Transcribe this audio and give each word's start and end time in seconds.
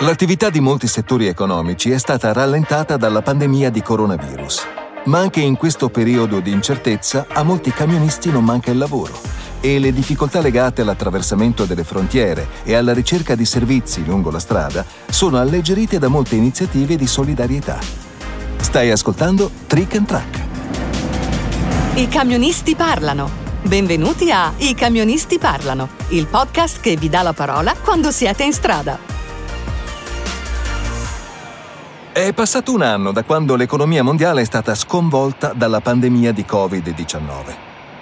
L'attività 0.00 0.50
di 0.50 0.60
molti 0.60 0.88
settori 0.88 1.26
economici 1.26 1.90
è 1.90 1.96
stata 1.96 2.30
rallentata 2.30 2.98
dalla 2.98 3.22
pandemia 3.22 3.70
di 3.70 3.80
coronavirus. 3.80 4.66
Ma 5.06 5.20
anche 5.20 5.40
in 5.40 5.56
questo 5.56 5.88
periodo 5.88 6.40
di 6.40 6.50
incertezza 6.50 7.24
a 7.32 7.42
molti 7.42 7.70
camionisti 7.70 8.30
non 8.30 8.44
manca 8.44 8.70
il 8.70 8.76
lavoro 8.76 9.18
e 9.58 9.78
le 9.78 9.94
difficoltà 9.94 10.42
legate 10.42 10.82
all'attraversamento 10.82 11.64
delle 11.64 11.82
frontiere 11.82 12.46
e 12.64 12.74
alla 12.74 12.92
ricerca 12.92 13.34
di 13.34 13.46
servizi 13.46 14.04
lungo 14.04 14.30
la 14.30 14.38
strada 14.38 14.84
sono 15.08 15.38
alleggerite 15.38 15.98
da 15.98 16.08
molte 16.08 16.34
iniziative 16.34 16.96
di 16.96 17.06
solidarietà. 17.06 17.78
Stai 18.58 18.90
ascoltando 18.90 19.50
Trick 19.66 19.94
and 19.94 20.06
Track. 20.06 20.44
I 21.94 22.06
camionisti 22.08 22.74
parlano. 22.74 23.30
Benvenuti 23.62 24.30
a 24.30 24.52
I 24.58 24.74
camionisti 24.74 25.38
parlano, 25.38 25.88
il 26.08 26.26
podcast 26.26 26.80
che 26.80 26.96
vi 26.96 27.08
dà 27.08 27.22
la 27.22 27.32
parola 27.32 27.74
quando 27.82 28.10
siete 28.10 28.44
in 28.44 28.52
strada. 28.52 29.15
È 32.16 32.32
passato 32.32 32.72
un 32.72 32.80
anno 32.80 33.12
da 33.12 33.24
quando 33.24 33.56
l'economia 33.56 34.02
mondiale 34.02 34.40
è 34.40 34.44
stata 34.46 34.74
sconvolta 34.74 35.52
dalla 35.52 35.82
pandemia 35.82 36.32
di 36.32 36.46
Covid-19. 36.48 37.54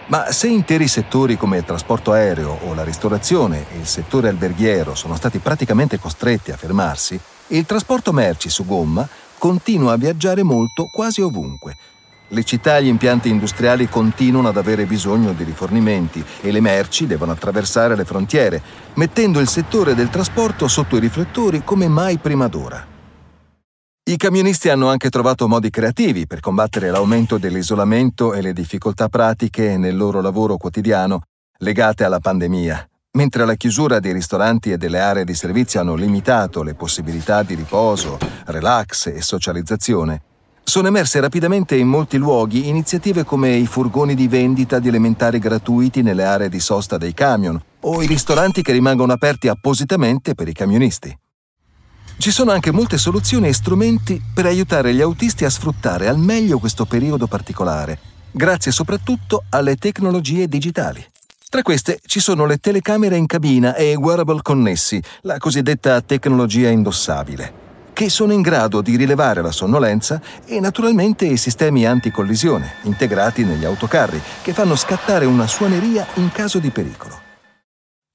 Ma 0.06 0.30
se 0.30 0.46
interi 0.46 0.86
settori 0.86 1.36
come 1.36 1.56
il 1.56 1.64
trasporto 1.64 2.12
aereo 2.12 2.60
o 2.62 2.74
la 2.74 2.84
ristorazione 2.84 3.66
e 3.72 3.76
il 3.76 3.88
settore 3.88 4.28
alberghiero 4.28 4.94
sono 4.94 5.16
stati 5.16 5.38
praticamente 5.38 5.98
costretti 5.98 6.52
a 6.52 6.56
fermarsi, 6.56 7.18
il 7.48 7.66
trasporto 7.66 8.12
merci 8.12 8.50
su 8.50 8.64
gomma 8.64 9.04
continua 9.36 9.94
a 9.94 9.96
viaggiare 9.96 10.44
molto 10.44 10.88
quasi 10.92 11.20
ovunque. 11.20 11.76
Le 12.28 12.44
città 12.44 12.76
e 12.76 12.84
gli 12.84 12.86
impianti 12.86 13.28
industriali 13.28 13.88
continuano 13.88 14.46
ad 14.46 14.56
avere 14.56 14.86
bisogno 14.86 15.32
di 15.32 15.42
rifornimenti 15.42 16.24
e 16.40 16.52
le 16.52 16.60
merci 16.60 17.08
devono 17.08 17.32
attraversare 17.32 17.96
le 17.96 18.04
frontiere, 18.04 18.62
mettendo 18.94 19.40
il 19.40 19.48
settore 19.48 19.96
del 19.96 20.08
trasporto 20.08 20.68
sotto 20.68 20.96
i 20.96 21.00
riflettori 21.00 21.64
come 21.64 21.88
mai 21.88 22.18
prima 22.18 22.46
d'ora. 22.46 22.92
I 24.06 24.18
camionisti 24.18 24.68
hanno 24.68 24.88
anche 24.88 25.08
trovato 25.08 25.48
modi 25.48 25.70
creativi 25.70 26.26
per 26.26 26.40
combattere 26.40 26.90
l'aumento 26.90 27.38
dell'isolamento 27.38 28.34
e 28.34 28.42
le 28.42 28.52
difficoltà 28.52 29.08
pratiche 29.08 29.78
nel 29.78 29.96
loro 29.96 30.20
lavoro 30.20 30.58
quotidiano 30.58 31.22
legate 31.60 32.04
alla 32.04 32.20
pandemia. 32.20 32.86
Mentre 33.12 33.46
la 33.46 33.54
chiusura 33.54 34.00
dei 34.00 34.12
ristoranti 34.12 34.70
e 34.70 34.76
delle 34.76 35.00
aree 35.00 35.24
di 35.24 35.32
servizio 35.32 35.80
hanno 35.80 35.94
limitato 35.94 36.62
le 36.62 36.74
possibilità 36.74 37.42
di 37.42 37.54
riposo, 37.54 38.18
relax 38.44 39.06
e 39.06 39.22
socializzazione, 39.22 40.20
sono 40.62 40.88
emerse 40.88 41.18
rapidamente 41.20 41.74
in 41.74 41.88
molti 41.88 42.18
luoghi 42.18 42.68
iniziative 42.68 43.24
come 43.24 43.54
i 43.54 43.64
furgoni 43.64 44.14
di 44.14 44.28
vendita 44.28 44.80
di 44.80 44.88
elementari 44.88 45.38
gratuiti 45.38 46.02
nelle 46.02 46.24
aree 46.24 46.50
di 46.50 46.60
sosta 46.60 46.98
dei 46.98 47.14
camion 47.14 47.58
o 47.80 48.02
i 48.02 48.06
ristoranti 48.06 48.60
che 48.60 48.72
rimangono 48.72 49.14
aperti 49.14 49.48
appositamente 49.48 50.34
per 50.34 50.46
i 50.46 50.52
camionisti. 50.52 51.16
Ci 52.16 52.30
sono 52.30 52.52
anche 52.52 52.70
molte 52.70 52.96
soluzioni 52.96 53.48
e 53.48 53.52
strumenti 53.52 54.22
per 54.32 54.46
aiutare 54.46 54.94
gli 54.94 55.02
autisti 55.02 55.44
a 55.44 55.50
sfruttare 55.50 56.08
al 56.08 56.18
meglio 56.18 56.58
questo 56.58 56.86
periodo 56.86 57.26
particolare, 57.26 57.98
grazie 58.30 58.72
soprattutto 58.72 59.44
alle 59.50 59.76
tecnologie 59.76 60.48
digitali. 60.48 61.04
Tra 61.50 61.62
queste 61.62 62.00
ci 62.06 62.20
sono 62.20 62.46
le 62.46 62.56
telecamere 62.58 63.16
in 63.16 63.26
cabina 63.26 63.74
e 63.74 63.90
i 63.90 63.94
wearable 63.94 64.40
connessi, 64.42 65.02
la 65.22 65.38
cosiddetta 65.38 66.00
tecnologia 66.00 66.68
indossabile, 66.68 67.52
che 67.92 68.08
sono 68.08 68.32
in 68.32 68.42
grado 68.42 68.80
di 68.80 68.96
rilevare 68.96 69.42
la 69.42 69.52
sonnolenza 69.52 70.20
e 70.46 70.60
naturalmente 70.60 71.26
i 71.26 71.36
sistemi 71.36 71.86
anticollisione 71.86 72.76
integrati 72.82 73.44
negli 73.44 73.64
autocarri 73.64 74.20
che 74.42 74.52
fanno 74.52 74.76
scattare 74.76 75.26
una 75.26 75.46
suoneria 75.46 76.06
in 76.14 76.32
caso 76.32 76.58
di 76.58 76.70
pericolo. 76.70 77.23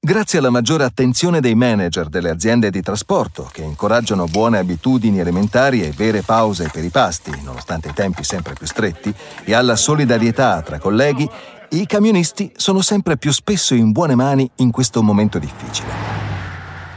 Grazie 0.02 0.38
alla 0.38 0.48
maggiore 0.48 0.84
attenzione 0.84 1.40
dei 1.40 1.54
manager 1.54 2.08
delle 2.08 2.30
aziende 2.30 2.70
di 2.70 2.80
trasporto, 2.80 3.50
che 3.52 3.60
incoraggiano 3.60 4.24
buone 4.24 4.56
abitudini 4.56 5.18
elementari 5.18 5.82
e 5.82 5.90
vere 5.90 6.22
pause 6.22 6.70
per 6.72 6.82
i 6.82 6.88
pasti, 6.88 7.30
nonostante 7.44 7.90
i 7.90 7.92
tempi 7.92 8.24
sempre 8.24 8.54
più 8.54 8.66
stretti, 8.66 9.14
e 9.44 9.52
alla 9.52 9.76
solidarietà 9.76 10.62
tra 10.62 10.78
colleghi, 10.78 11.28
i 11.72 11.84
camionisti 11.84 12.50
sono 12.56 12.80
sempre 12.80 13.18
più 13.18 13.30
spesso 13.30 13.74
in 13.74 13.92
buone 13.92 14.14
mani 14.14 14.50
in 14.56 14.70
questo 14.70 15.02
momento 15.02 15.38
difficile. 15.38 15.92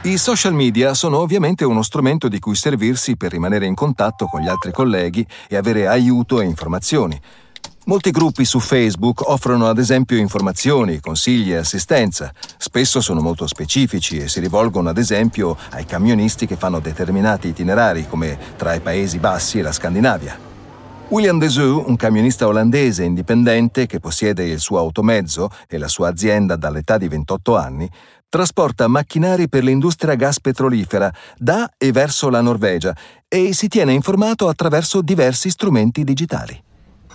I 0.04 0.16
social 0.16 0.54
media 0.54 0.94
sono 0.94 1.18
ovviamente 1.18 1.66
uno 1.66 1.82
strumento 1.82 2.28
di 2.28 2.38
cui 2.38 2.54
servirsi 2.54 3.18
per 3.18 3.32
rimanere 3.32 3.66
in 3.66 3.74
contatto 3.74 4.24
con 4.28 4.40
gli 4.40 4.48
altri 4.48 4.72
colleghi 4.72 5.26
e 5.46 5.56
avere 5.56 5.86
aiuto 5.86 6.40
e 6.40 6.46
informazioni, 6.46 7.20
Molti 7.86 8.12
gruppi 8.12 8.46
su 8.46 8.60
Facebook 8.60 9.28
offrono 9.28 9.68
ad 9.68 9.76
esempio 9.76 10.16
informazioni, 10.16 11.00
consigli 11.00 11.52
e 11.52 11.56
assistenza. 11.56 12.32
Spesso 12.56 13.02
sono 13.02 13.20
molto 13.20 13.46
specifici 13.46 14.16
e 14.16 14.28
si 14.28 14.40
rivolgono 14.40 14.88
ad 14.88 14.96
esempio 14.96 15.54
ai 15.70 15.84
camionisti 15.84 16.46
che 16.46 16.56
fanno 16.56 16.80
determinati 16.80 17.48
itinerari 17.48 18.06
come 18.08 18.38
tra 18.56 18.72
i 18.72 18.80
Paesi 18.80 19.18
Bassi 19.18 19.58
e 19.58 19.62
la 19.62 19.72
Scandinavia. 19.72 20.52
William 21.08 21.38
Desu, 21.38 21.84
un 21.86 21.96
camionista 21.96 22.46
olandese 22.46 23.04
indipendente 23.04 23.84
che 23.84 24.00
possiede 24.00 24.44
il 24.44 24.60
suo 24.60 24.78
automezzo 24.78 25.50
e 25.68 25.76
la 25.76 25.88
sua 25.88 26.08
azienda 26.08 26.56
dall'età 26.56 26.96
di 26.96 27.08
28 27.08 27.54
anni, 27.54 27.90
trasporta 28.30 28.88
macchinari 28.88 29.46
per 29.50 29.62
l'industria 29.62 30.14
gas 30.14 30.40
petrolifera 30.40 31.12
da 31.36 31.70
e 31.76 31.92
verso 31.92 32.30
la 32.30 32.40
Norvegia 32.40 32.96
e 33.28 33.52
si 33.52 33.68
tiene 33.68 33.92
informato 33.92 34.48
attraverso 34.48 35.02
diversi 35.02 35.50
strumenti 35.50 36.02
digitali. 36.02 36.62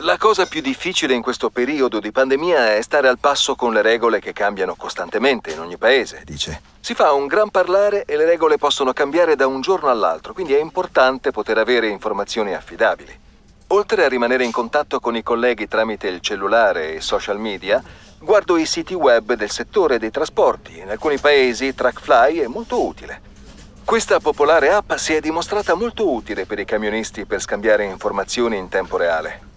La 0.03 0.17
cosa 0.17 0.45
più 0.45 0.61
difficile 0.61 1.13
in 1.13 1.21
questo 1.21 1.49
periodo 1.49 1.99
di 1.99 2.13
pandemia 2.13 2.75
è 2.75 2.81
stare 2.81 3.09
al 3.09 3.19
passo 3.19 3.55
con 3.55 3.73
le 3.73 3.81
regole 3.81 4.21
che 4.21 4.31
cambiano 4.31 4.75
costantemente 4.75 5.51
in 5.51 5.59
ogni 5.59 5.75
paese, 5.75 6.21
dice. 6.23 6.61
Si 6.79 6.93
fa 6.93 7.11
un 7.11 7.27
gran 7.27 7.49
parlare 7.49 8.05
e 8.05 8.15
le 8.15 8.23
regole 8.23 8.57
possono 8.57 8.93
cambiare 8.93 9.35
da 9.35 9.45
un 9.45 9.59
giorno 9.59 9.89
all'altro, 9.89 10.31
quindi 10.31 10.53
è 10.53 10.59
importante 10.61 11.31
poter 11.31 11.57
avere 11.57 11.89
informazioni 11.89 12.53
affidabili. 12.53 13.13
Oltre 13.67 14.05
a 14.05 14.07
rimanere 14.07 14.45
in 14.45 14.51
contatto 14.51 15.01
con 15.01 15.17
i 15.17 15.21
colleghi 15.21 15.67
tramite 15.67 16.07
il 16.07 16.21
cellulare 16.21 16.93
e 16.93 17.01
social 17.01 17.37
media, 17.37 17.83
guardo 18.19 18.55
i 18.55 18.65
siti 18.65 18.93
web 18.93 19.33
del 19.33 19.51
settore 19.51 19.99
dei 19.99 20.11
trasporti. 20.11 20.79
In 20.79 20.91
alcuni 20.91 21.17
paesi 21.17 21.75
TrackFly 21.75 22.37
è 22.37 22.47
molto 22.47 22.81
utile. 22.81 23.21
Questa 23.83 24.21
popolare 24.21 24.71
app 24.71 24.93
si 24.93 25.13
è 25.13 25.19
dimostrata 25.19 25.73
molto 25.73 26.09
utile 26.09 26.45
per 26.45 26.57
i 26.57 26.65
camionisti 26.65 27.25
per 27.25 27.41
scambiare 27.41 27.83
informazioni 27.83 28.55
in 28.55 28.69
tempo 28.69 28.95
reale. 28.95 29.48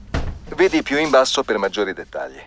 Vedi 0.63 0.85
più 0.85 0.97
in 0.97 1.11
basso 1.11 1.43
per 1.43 1.59
maggiori 1.59 1.93
dettagli. 1.93 2.41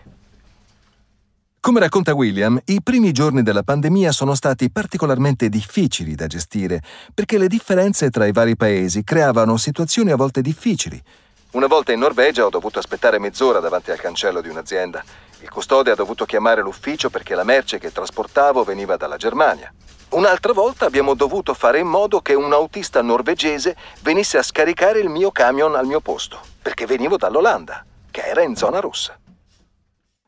Come 1.59 1.81
racconta 1.81 2.13
William, 2.13 2.57
i 2.67 2.81
primi 2.81 3.11
giorni 3.11 3.43
della 3.43 3.61
pandemia 3.61 4.13
sono 4.13 4.35
stati 4.35 4.71
particolarmente 4.71 5.49
difficili 5.49 6.15
da 6.15 6.25
gestire 6.25 6.81
perché 7.13 7.37
le 7.37 7.49
differenze 7.49 8.09
tra 8.11 8.25
i 8.25 8.31
vari 8.31 8.55
paesi 8.55 9.03
creavano 9.03 9.57
situazioni 9.57 10.11
a 10.11 10.15
volte 10.15 10.39
difficili. 10.39 11.03
Una 11.51 11.67
volta 11.67 11.91
in 11.91 11.99
Norvegia 11.99 12.45
ho 12.45 12.49
dovuto 12.49 12.79
aspettare 12.79 13.19
mezz'ora 13.19 13.59
davanti 13.59 13.91
al 13.91 13.99
cancello 13.99 14.39
di 14.39 14.47
un'azienda. 14.47 15.03
Il 15.41 15.49
custode 15.49 15.91
ha 15.91 15.95
dovuto 15.95 16.23
chiamare 16.23 16.61
l'ufficio 16.61 17.09
perché 17.09 17.35
la 17.35 17.43
merce 17.43 17.79
che 17.79 17.91
trasportavo 17.91 18.63
veniva 18.63 18.95
dalla 18.95 19.17
Germania. 19.17 19.73
Un'altra 20.11 20.53
volta 20.53 20.85
abbiamo 20.85 21.15
dovuto 21.15 21.53
fare 21.53 21.79
in 21.79 21.87
modo 21.87 22.21
che 22.21 22.33
un 22.33 22.53
autista 22.53 23.01
norvegese 23.01 23.75
venisse 24.03 24.37
a 24.37 24.41
scaricare 24.41 24.99
il 24.99 25.09
mio 25.09 25.31
camion 25.31 25.75
al 25.75 25.85
mio 25.85 25.99
posto, 25.99 26.39
perché 26.61 26.85
venivo 26.85 27.17
dall'Olanda 27.17 27.85
che 28.15 28.21
era 28.21 28.43
in 28.43 28.55
zona 28.55 28.79
rossa. 28.79 29.19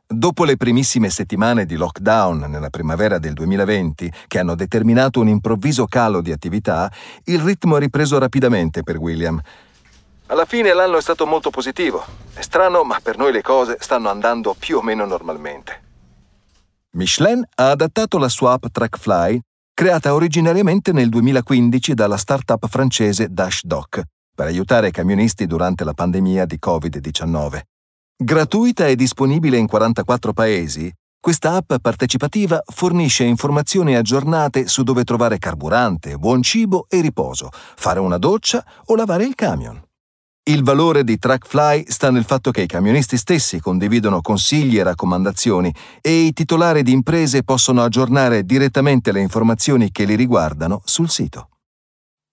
Dopo 0.06 0.44
le 0.44 0.58
primissime 0.58 1.10
settimane 1.10 1.66
di 1.66 1.78
lockdown 1.78 2.40
nella 2.50 2.70
primavera 2.70 3.18
del 3.18 3.32
2020, 3.32 4.12
che 4.28 4.40
hanno 4.40 4.56
determinato 4.56 5.22
un 5.22 5.30
improvviso 5.30 5.86
calo 5.86 6.20
di 6.20 6.34
attività, 6.34 6.92
il 7.26 7.40
ritmo 7.40 7.78
è 7.78 7.80
ripreso 7.80 8.18
rapidamente 8.18 8.84
per 8.84 8.98
William. 8.98 9.40
Alla 10.26 10.44
fine 10.44 10.74
l'anno 10.74 10.98
è 10.98 11.02
stato 11.02 11.26
molto 11.26 11.50
positivo. 11.50 12.04
È 12.34 12.42
strano, 12.42 12.84
ma 12.84 13.00
per 13.02 13.18
noi 13.18 13.32
le 13.32 13.42
cose 13.42 13.78
stanno 13.80 14.10
andando 14.10 14.54
più 14.60 14.80
o 14.80 14.82
meno 14.82 15.06
normalmente. 15.06 15.84
Michelin 16.92 17.42
ha 17.56 17.70
adattato 17.70 18.18
la 18.18 18.28
sua 18.28 18.52
app 18.52 18.66
TrackFly, 18.70 19.40
creata 19.74 20.14
originariamente 20.14 20.92
nel 20.92 21.08
2015 21.08 21.94
dalla 21.94 22.18
startup 22.18 22.68
francese 22.68 23.28
DashDoc, 23.30 24.02
per 24.36 24.48
aiutare 24.48 24.90
i 24.90 24.92
camionisti 24.92 25.48
durante 25.48 25.86
la 25.86 25.94
pandemia 25.94 26.46
di 26.46 26.58
Covid-19. 26.62 27.62
Gratuita 28.20 28.88
e 28.88 28.96
disponibile 28.96 29.58
in 29.58 29.68
44 29.68 30.34
paesi, 30.34 30.92
questa 31.20 31.54
app 31.54 31.74
partecipativa 31.80 32.64
fornisce 32.66 33.24
informazioni 33.24 33.96
aggiornate 33.96 34.68
su 34.68 34.82
dove 34.82 35.04
trovare 35.04 35.38
carburante, 35.38 36.18
buon 36.18 36.42
cibo 36.42 36.88
e 36.90 37.00
riposo, 37.02 37.52
fare 37.52 38.00
una 38.00 38.18
doccia 38.18 38.66
o 38.86 38.96
lavare 38.96 39.24
il 39.24 39.36
camion. 39.36 39.80
Il 40.50 40.64
valore 40.64 41.04
di 41.04 41.20
TrackFly 41.20 41.84
sta 41.90 42.10
nel 42.10 42.24
fatto 42.24 42.50
che 42.50 42.64
i 42.64 42.68
camionisti 42.68 43.18
stessi 43.18 43.60
condividono 43.60 44.22
consigli 44.22 44.80
e 44.80 44.84
raccomandazioni 44.84 45.72
e 46.02 46.22
i 46.22 46.34
titolari 46.34 46.82
di 46.82 46.94
imprese 46.94 47.44
possono 47.44 47.84
aggiornare 47.84 48.46
direttamente 48.46 49.12
le 49.12 49.22
informazioni 49.22 49.92
che 49.92 50.06
li 50.06 50.16
riguardano 50.16 50.82
sul 50.86 51.12
sito. 51.12 51.50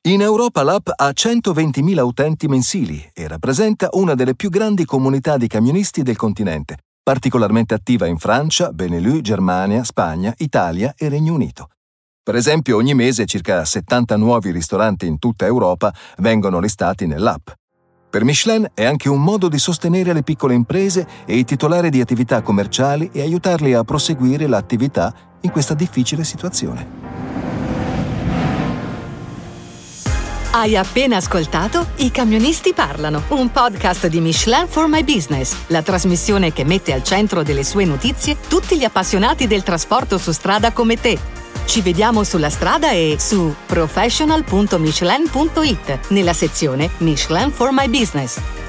In 0.06 0.20
Europa 0.20 0.62
l'app 0.62 0.90
ha 0.94 1.08
120.000 1.08 1.98
utenti 2.00 2.46
mensili 2.46 3.10
e 3.14 3.26
rappresenta 3.26 3.88
una 3.92 4.14
delle 4.14 4.34
più 4.34 4.50
grandi 4.50 4.84
comunità 4.84 5.38
di 5.38 5.46
camionisti 5.46 6.02
del 6.02 6.16
continente, 6.16 6.76
particolarmente 7.02 7.72
attiva 7.72 8.04
in 8.04 8.18
Francia, 8.18 8.70
Benelux, 8.70 9.22
Germania, 9.22 9.82
Spagna, 9.82 10.34
Italia 10.36 10.92
e 10.94 11.08
Regno 11.08 11.32
Unito. 11.32 11.70
Per 12.22 12.34
esempio, 12.34 12.76
ogni 12.76 12.92
mese 12.92 13.24
circa 13.24 13.64
70 13.64 14.18
nuovi 14.18 14.50
ristoranti 14.50 15.06
in 15.06 15.18
tutta 15.18 15.46
Europa 15.46 15.90
vengono 16.18 16.60
listati 16.60 17.06
nell'app. 17.06 17.48
Per 18.10 18.24
Michelin 18.24 18.72
è 18.74 18.84
anche 18.84 19.08
un 19.08 19.22
modo 19.22 19.48
di 19.48 19.58
sostenere 19.58 20.12
le 20.12 20.22
piccole 20.22 20.52
imprese 20.52 21.08
e 21.24 21.36
i 21.36 21.44
titolari 21.44 21.88
di 21.88 22.02
attività 22.02 22.42
commerciali 22.42 23.08
e 23.10 23.22
aiutarli 23.22 23.72
a 23.72 23.84
proseguire 23.84 24.48
l'attività 24.48 25.14
in 25.40 25.50
questa 25.50 25.72
difficile 25.72 26.24
situazione. 26.24 27.03
Hai 30.56 30.76
appena 30.76 31.16
ascoltato 31.16 31.84
I 31.96 32.12
camionisti 32.12 32.74
parlano, 32.74 33.24
un 33.30 33.50
podcast 33.50 34.06
di 34.06 34.20
Michelin 34.20 34.68
for 34.68 34.86
My 34.86 35.02
Business, 35.02 35.52
la 35.66 35.82
trasmissione 35.82 36.52
che 36.52 36.62
mette 36.62 36.92
al 36.92 37.02
centro 37.02 37.42
delle 37.42 37.64
sue 37.64 37.84
notizie 37.84 38.36
tutti 38.46 38.78
gli 38.78 38.84
appassionati 38.84 39.48
del 39.48 39.64
trasporto 39.64 40.16
su 40.16 40.30
strada 40.30 40.70
come 40.70 40.94
te. 40.94 41.18
Ci 41.64 41.80
vediamo 41.80 42.22
sulla 42.22 42.50
strada 42.50 42.92
e 42.92 43.16
su 43.18 43.52
professional.michelin.it 43.66 45.98
nella 46.10 46.32
sezione 46.32 46.88
Michelin 46.98 47.50
for 47.50 47.72
My 47.72 47.88
Business. 47.88 48.63